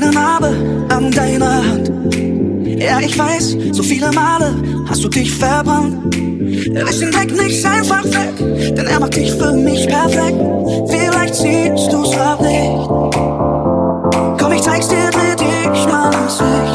[0.00, 1.90] kleine Narbe an deiner Hand.
[2.64, 4.54] Ja, ich weiß, so viele Male
[4.88, 6.16] hast du dich verbrannt.
[6.16, 10.38] Wisch den Dreck nicht einfach weg, denn er macht dich für mich perfekt.
[10.88, 12.88] Vielleicht siehst du's auch nicht.
[14.40, 16.69] Komm, ich zeig's dir, dreh dich mal ins Licht.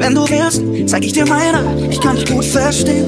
[0.00, 3.06] Wenn du willst, zeig ich dir meine, ich kann dich gut verstehen.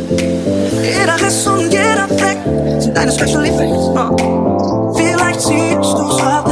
[0.83, 2.39] Jeder Riss und jeder Fleck
[2.79, 3.87] sind deine Special Effects.
[4.23, 4.95] Oh.
[4.95, 6.47] Vielleicht siehst du's auch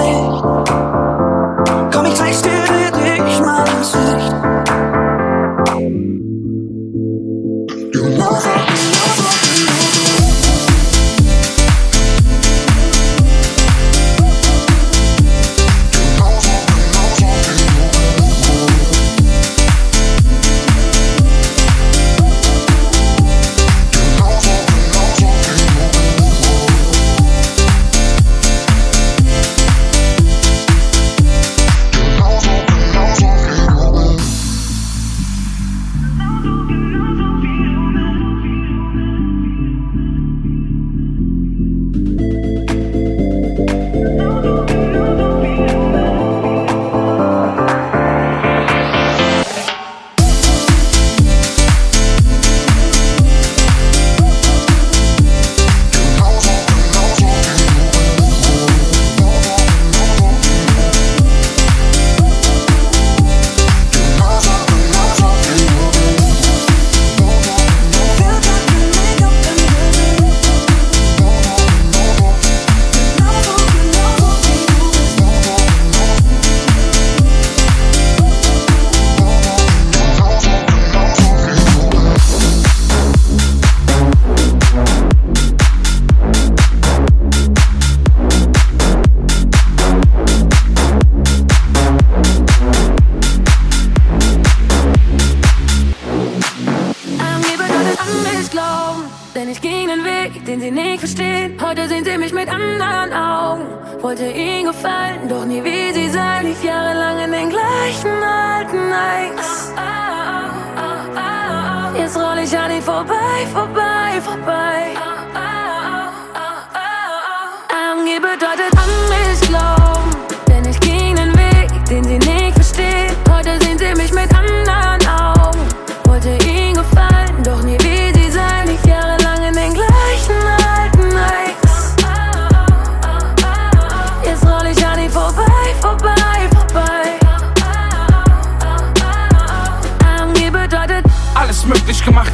[112.45, 114.93] Wij zijn hier voorbij, voorbij, voorbij.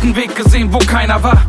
[0.03, 1.43] Einen Weg gesehen, wo keiner war.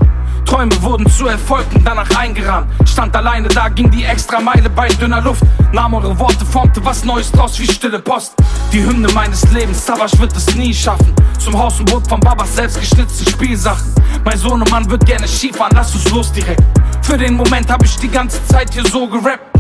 [0.46, 2.68] Träume wurden zu Erfolgen, danach eingerahmt.
[2.88, 5.44] Stand alleine da, ging die extra Meile bei dünner Luft.
[5.72, 8.34] Nahm eure Worte, formte was Neues draus wie stille Post.
[8.74, 11.14] Die Hymne meines Lebens, Savage wird es nie schaffen.
[11.40, 13.94] Zum Haus und Boot von Babas selbst geschnitzte Spielsachen.
[14.26, 16.64] Mein Sohn und Mann wird gerne Skifahren, lass uns los direkt.
[17.02, 19.51] Für den Moment hab ich die ganze Zeit hier so gerappt.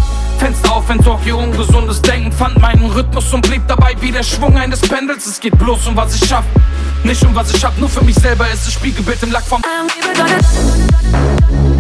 [0.42, 4.58] Fenster auf, entsorg ihr ungesundes Denken, fand meinen Rhythmus und blieb dabei wie der Schwung
[4.58, 5.28] eines Pendels.
[5.28, 6.46] Es geht bloß um was ich schaff,
[7.04, 9.62] nicht um was ich hab, nur für mich selber ist es Spiegelbild im Lack vom
[9.64, 11.71] Angeblich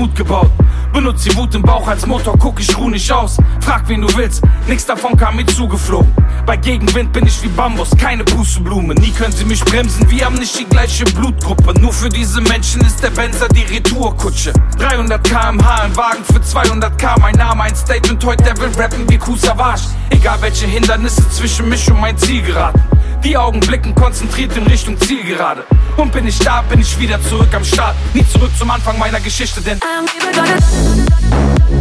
[0.00, 0.50] Mut gebaut.
[0.94, 3.36] Benutz die Wut im Bauch als Motor, guck ich ruh nicht aus.
[3.60, 6.10] Frag wen du willst, nix davon kam mir zugeflogen.
[6.46, 8.94] Bei Gegenwind bin ich wie Bambus, keine Pusteblume.
[8.94, 11.78] Nie können sie mich bremsen, wir haben nicht die gleiche Blutgruppe.
[11.80, 14.54] Nur für diese Menschen ist der Benzer die Retourkutsche.
[14.78, 17.20] 300 km/h im Wagen für 200k.
[17.20, 19.82] Mein Name ein Statement, heute der will rappen wie Kusavage.
[20.08, 22.80] Egal welche Hindernisse zwischen mich und mein Ziel geraten.
[23.22, 25.66] Die Augen blicken konzentriert in Richtung Zielgerade.
[26.00, 27.94] Und bin ich da, bin ich wieder zurück am Start.
[28.14, 31.79] Nie zurück zum Anfang meiner Geschichte, denn Angeblich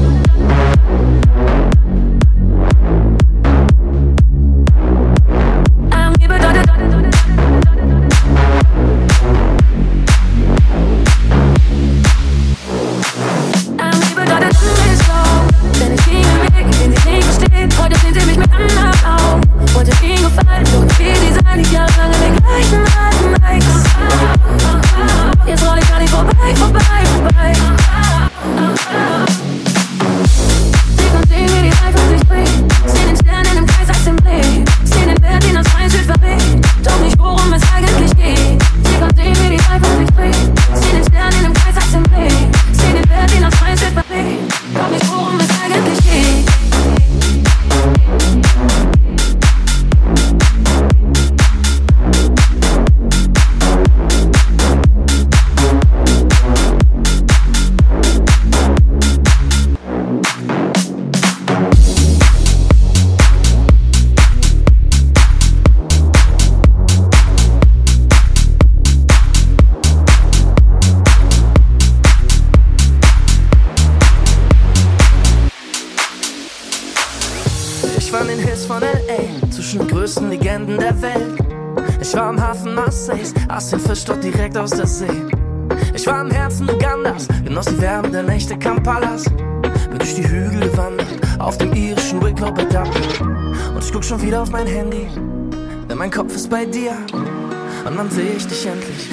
[96.50, 96.98] bei dir.
[97.14, 99.12] Und dann seh ich dich endlich,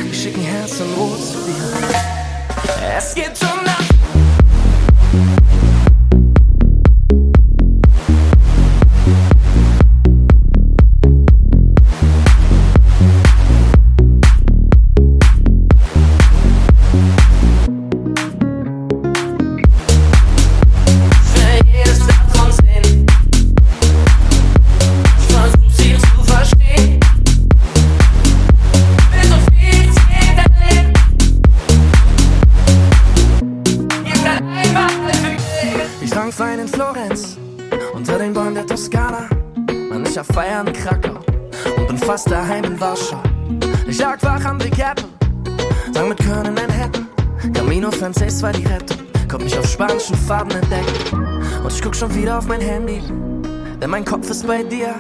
[54.47, 54.95] bei dir.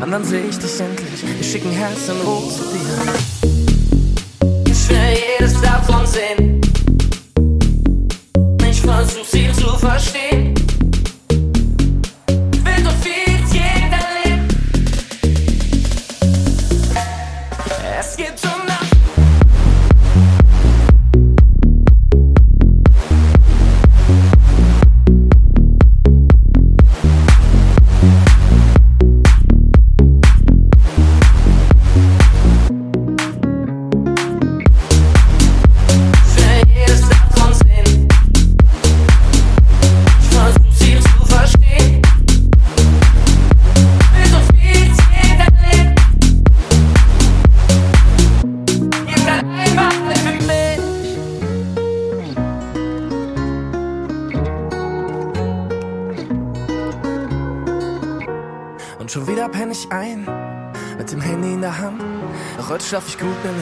[0.00, 3.05] Und dann seh ich dich endlich, ich schick ein Herz in Rot zu dir.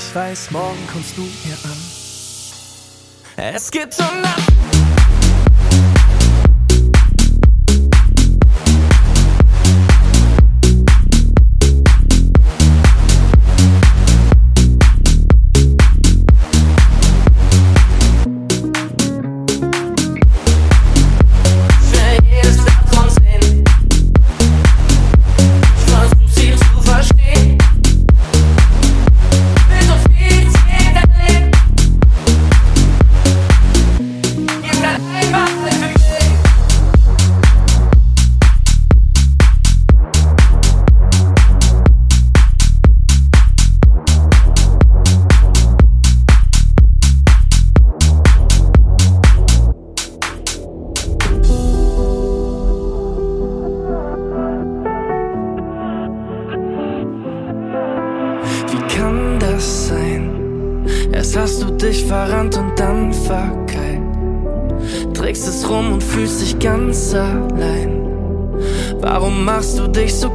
[0.09, 3.55] Ich weiß, morgen kommst du hier an.
[3.55, 3.71] Es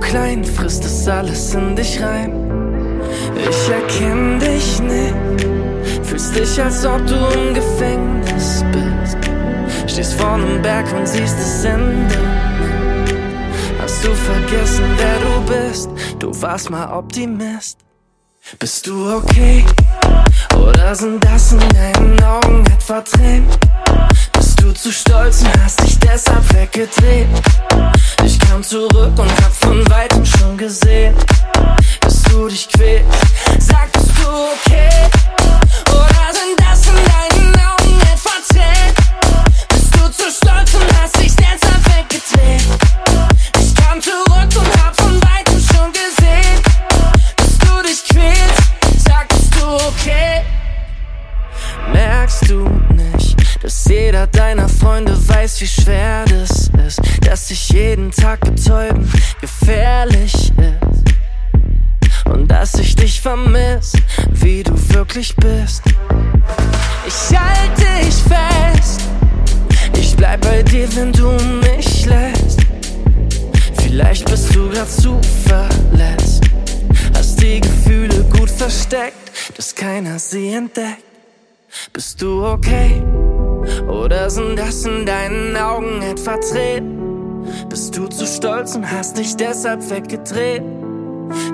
[0.01, 1.08] geht um Nacht.
[1.08, 2.32] alles in dich rein.
[3.36, 5.48] Ich erkenn dich nicht,
[6.03, 9.18] fühlst dich, als ob du im Gefängnis bist.
[9.88, 12.15] Stehst vor einem Berg und siehst das Ende.
[13.82, 15.89] Hast du vergessen, wer du bist?
[16.20, 17.79] Du warst mal Optimist.
[18.60, 19.65] Bist du okay?
[20.56, 23.69] Oder sind das in deinen Augen etwa Tränen?
[24.60, 27.28] Bist du zu stolz und hast dich deshalb weggedreht?
[28.25, 31.16] Ich kam zurück und hab von weitem schon gesehen,
[32.01, 33.08] dass du dich quälst.
[33.60, 34.89] Sagst du okay?
[35.92, 38.96] Oder sind das in deinen Augen etwa Tränen?
[39.70, 42.68] Bist du zu stolz und hast dich deshalb weggedreht?
[43.62, 46.62] Ich kam zurück und hab von weitem schon gesehen,
[47.38, 49.06] dass du dich quälst.
[49.08, 50.44] Sagst du okay?
[51.94, 52.88] Merkst du
[53.62, 59.10] dass jeder deiner Freunde weiß, wie schwer das ist, dass sich jeden Tag betäuben
[59.42, 63.94] gefährlich ist und dass ich dich vermiss,
[64.32, 65.84] wie du wirklich bist.
[67.06, 69.01] Ich halte dich fest,
[69.98, 72.60] ich bleib bei dir, wenn du mich lässt.
[73.82, 76.44] Vielleicht bist du grad zu verletzt,
[77.13, 81.04] hast die Gefühle gut versteckt, dass keiner sie entdeckt.
[81.94, 83.01] Bist du okay?
[83.88, 87.46] Oder sind das in deinen Augen etwa Tränen?
[87.70, 90.64] Bist du zu stolz und hast dich deshalb weggedreht?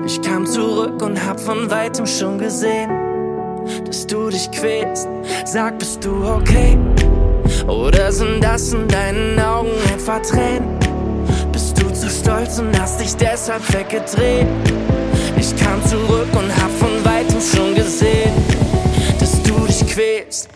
[0.06, 2.90] Ich kam zurück und hab von weitem schon gesehen,
[3.84, 5.08] dass du dich quälst.
[5.44, 6.78] Sag, bist du okay?
[7.66, 10.78] Oder sind das in deinen Augen etwa Tränen?
[11.52, 14.46] Bist du zu stolz und hast dich deshalb weggedreht?
[15.38, 18.32] Ich kam zurück und hab von weitem schon gesehen,
[19.18, 20.48] dass du dich quälst.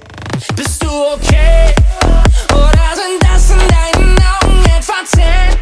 [0.63, 1.75] Bist du okay?
[2.53, 5.60] Oder sind das in deinen Augen etwa Tränen?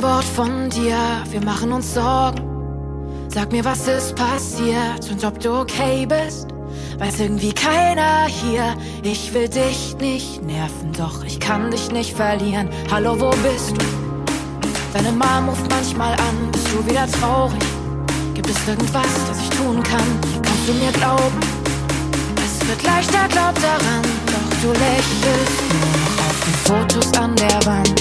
[0.00, 0.96] Kein Wort von dir,
[1.30, 2.40] wir machen uns Sorgen.
[3.28, 6.48] Sag mir, was ist passiert und ob du okay bist.
[6.98, 12.68] Weiß irgendwie keiner hier, ich will dich nicht nerven, doch ich kann dich nicht verlieren.
[12.90, 13.84] Hallo, wo bist du?
[14.92, 17.58] Deine Mom ruft manchmal an, bist du wieder traurig?
[18.34, 20.20] Gibt es irgendwas, das ich tun kann?
[20.42, 21.40] Kannst du mir glauben?
[22.36, 27.66] Es wird leichter, glaub daran, doch du lächelst nur noch auf den Fotos an der
[27.66, 28.00] Wand.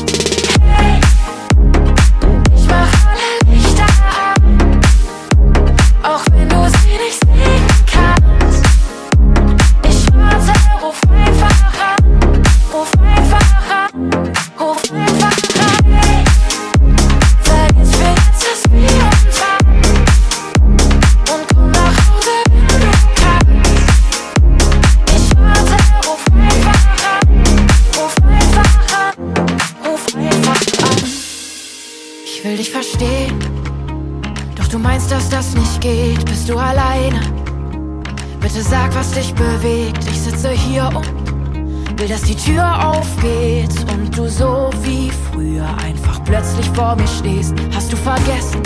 [38.59, 40.05] Bitte sag, was dich bewegt.
[40.11, 46.21] Ich sitze hier und will, dass die Tür aufgeht und du so wie früher einfach
[46.25, 47.53] plötzlich vor mir stehst.
[47.73, 48.61] Hast du vergessen,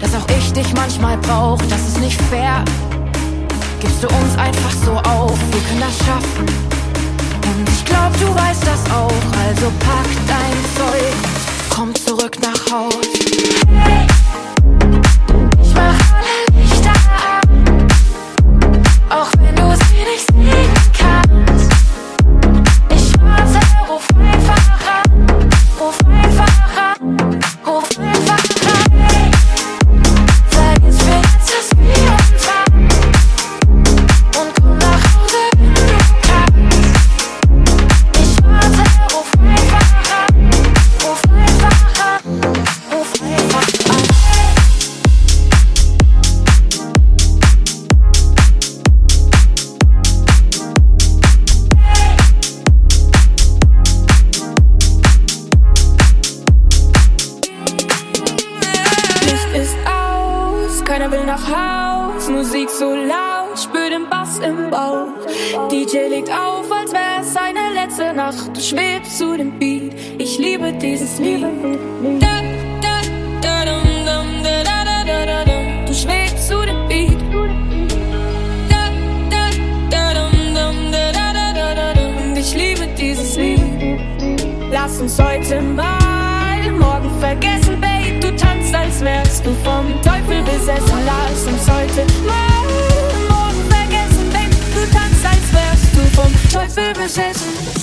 [0.00, 1.60] dass auch ich dich manchmal brauch?
[1.68, 2.64] Das ist nicht fair.
[3.80, 5.38] Gibst du uns einfach so auf?
[5.52, 6.46] Wir können das schaffen.
[7.52, 9.46] Und ich glaub, du weißt das auch.
[9.46, 11.14] Also pack dein Zeug,
[11.68, 13.19] komm zurück nach Haus.
[66.00, 68.56] DJ legt auf, als wär's seine letzte Nacht.
[68.56, 71.42] Du schwebst zu dem Beat, ich liebe dieses Lied.
[72.20, 72.42] Da,
[72.80, 73.00] da,
[73.42, 75.86] da, dum, dum, da, da, da, da, da.
[75.86, 77.20] Du schwebst zu dem Beat.
[78.68, 78.88] Da,
[79.30, 79.50] da,
[79.90, 82.36] da, dum, dum, da, da, da, da, da, dum.
[82.36, 83.60] Ich liebe dieses Lied.
[84.70, 88.20] Lass uns heute mal morgen vergessen, Babe.
[88.20, 90.98] Du tanzt, als wärst du vom Teufel besessen.
[91.04, 92.64] Lass uns heute mal
[93.28, 94.56] morgen vergessen, Babe.
[94.74, 95.39] Du tanzt, als
[96.20, 97.79] wärst du vom Teufel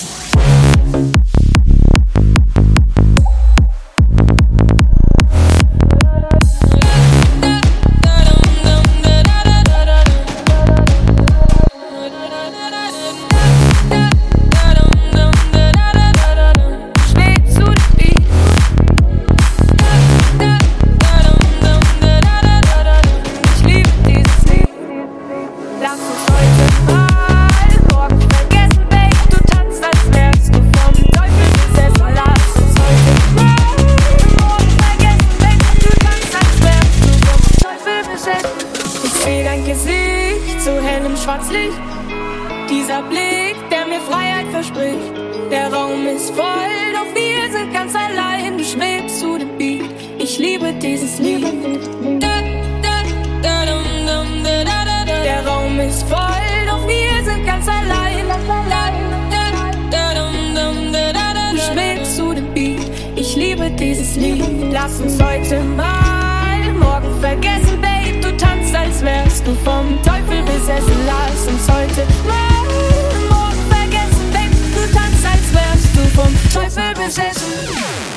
[64.87, 68.19] lass uns heute mal morgen vergessen, Babe.
[68.21, 70.97] Du tanzt, als wärst du vom Teufel besessen.
[71.05, 74.55] Lass uns heute mal morgen vergessen, Babe.
[74.73, 78.16] Du tanzt, als wärst du vom Teufel besessen.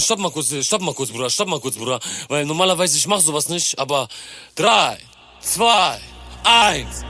[0.00, 2.00] Stopp mal kurz, stopp mal kurz, Bruder, stopp mal kurz, Bruder.
[2.28, 4.08] Weil normalerweise ich mach sowas nicht, aber
[4.54, 4.98] drei,
[5.40, 6.00] zwei,
[6.44, 7.04] eins.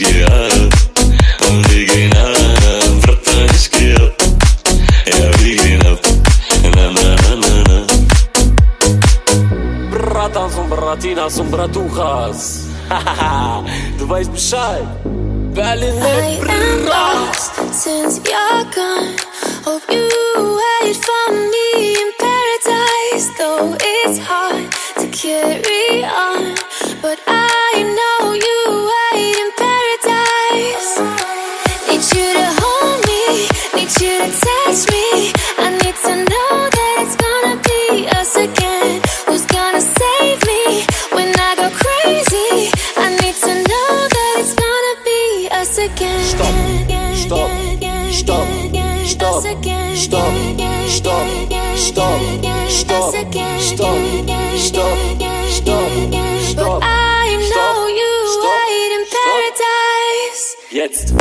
[0.00, 0.89] Yeah.
[10.80, 12.64] Maratinas und Bratuchas.
[13.98, 14.82] du weißt Bescheid.
[15.52, 19.14] Berlin mit lost since you're gone.
[19.66, 20.08] Hope you
[20.56, 23.28] wait for me in paradise.
[23.36, 26.54] Though it's hard to carry on,
[27.02, 28.79] but I know you.
[52.68, 53.14] stop,
[53.58, 53.98] stop,
[54.58, 54.98] stop,
[55.48, 55.80] stop,
[56.42, 56.82] stop.
[56.82, 58.12] I know you
[58.44, 60.44] wait in paradise.
[60.70, 61.20] Jetzt.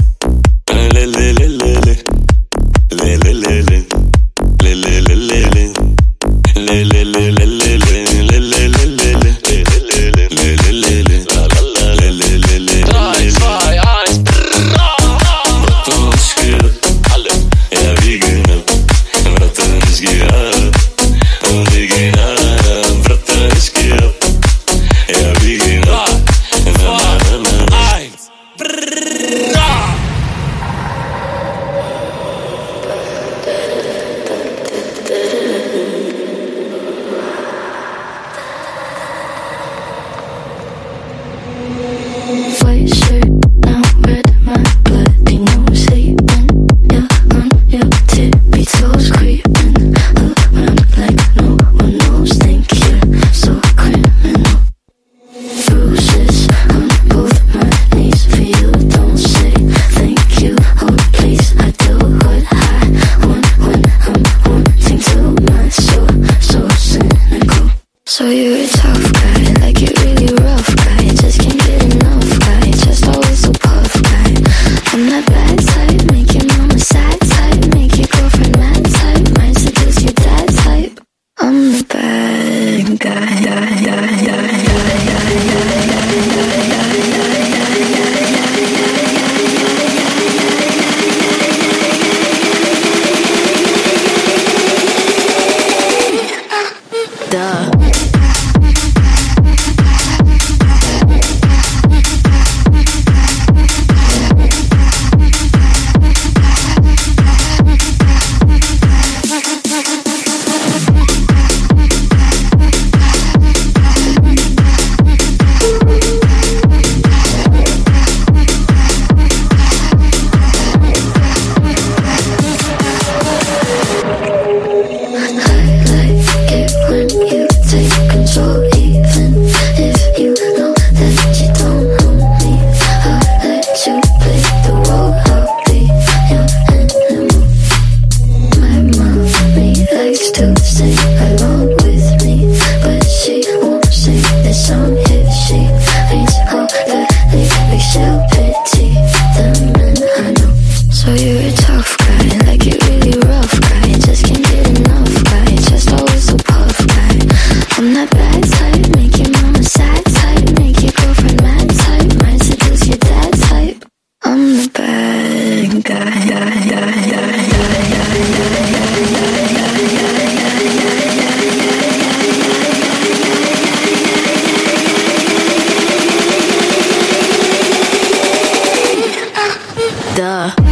[180.19, 180.68] duh.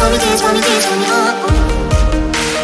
[0.00, 1.52] for me, dance for me, dance for me, oh, oh.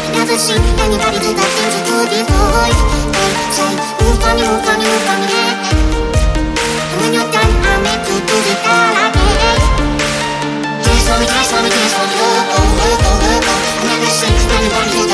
[0.05, 2.77] He doesn't see anybody that I seems to be void.
[3.13, 3.71] They say,
[4.01, 5.53] move for me, move for me, move for me, yeah.
[6.89, 9.61] And when you're done, I make you do it all again.
[10.81, 13.59] Dance for me, dance for me, dance for me, oh, oh, oh, oh, oh, oh.
[13.77, 15.06] I never see anybody who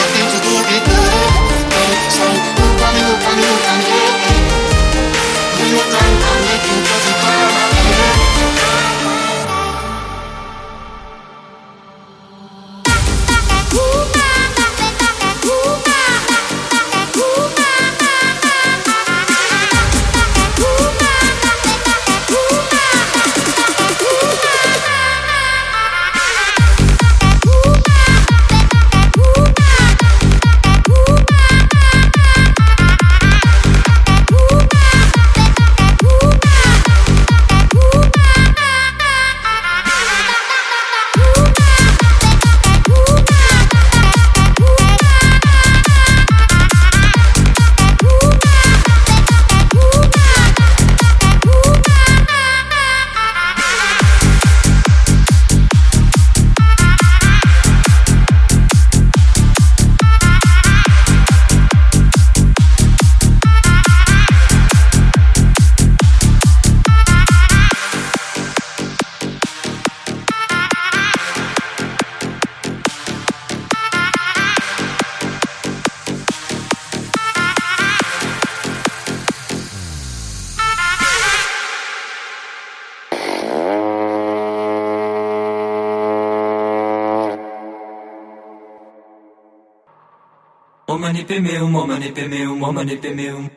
[91.24, 93.50] Omanipemeum, omanipemeum, omanipemeum.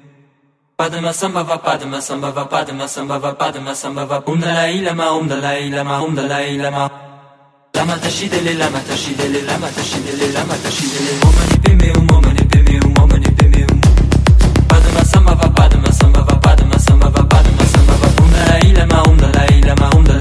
[0.78, 4.22] Padma sambhava, padma sambhava, padma sambhava, padma sambhava.
[4.24, 6.90] Om Dalai Lama, Om Dalai Lama, Om Dalai Lama.
[7.74, 11.18] Lama tashidele, lama tashidele, lama tashidele, lama tashidele.
[11.26, 13.80] Omanipemeum, omanipemeum, omanipemeum.
[14.68, 18.22] Padma sambhava, padma sambhava, padma sambhava, padma sambhava.
[18.22, 20.15] Om Dalai Lama, Om Dalai Lama, Om Dalai.